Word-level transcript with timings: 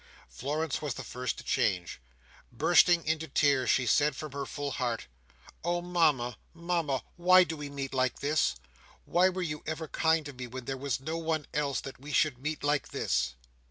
Florence 0.29 0.81
was 0.81 0.95
the 0.95 1.03
first 1.03 1.37
to 1.37 1.43
change. 1.43 2.01
Bursting 2.51 3.05
into 3.05 3.27
tears, 3.27 3.69
she 3.69 3.85
said 3.85 4.15
from 4.15 4.31
her 4.31 4.47
full 4.47 4.71
heart, 4.71 5.05
"Oh, 5.63 5.79
Mama, 5.83 6.39
Mama! 6.55 7.03
why 7.17 7.43
do 7.43 7.55
we 7.55 7.69
meet 7.69 7.93
like 7.93 8.17
this? 8.17 8.55
Why 9.05 9.29
were 9.29 9.43
you 9.43 9.61
ever 9.67 9.87
kind 9.87 10.25
to 10.25 10.33
me 10.33 10.47
when 10.47 10.65
there 10.65 10.75
was 10.75 10.99
no 10.99 11.17
one 11.19 11.45
else, 11.53 11.81
that 11.81 11.99
we 12.01 12.11
should 12.11 12.39
meet 12.39 12.63
like 12.63 12.87
this?" 12.87 13.35